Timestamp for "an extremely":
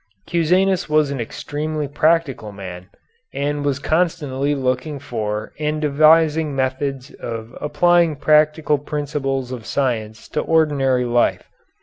1.11-1.87